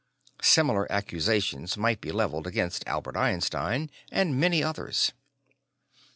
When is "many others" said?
4.39-5.11